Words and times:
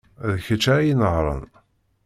D 0.33 0.35
kečč 0.45 0.65
ara 0.73 0.87
inehṛen. 0.91 1.43